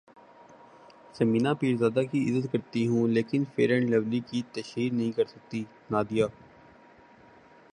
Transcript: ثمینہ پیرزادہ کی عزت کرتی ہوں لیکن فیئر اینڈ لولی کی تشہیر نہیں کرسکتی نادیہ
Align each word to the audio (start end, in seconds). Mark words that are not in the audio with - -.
ثمینہ 1.15 1.49
پیرزادہ 1.59 2.01
کی 2.11 2.19
عزت 2.29 2.51
کرتی 2.51 2.85
ہوں 2.87 3.07
لیکن 3.07 3.43
فیئر 3.55 3.69
اینڈ 3.69 3.89
لولی 3.89 4.19
کی 4.27 4.41
تشہیر 4.53 4.93
نہیں 4.93 5.11
کرسکتی 5.11 5.63
نادیہ 5.91 6.25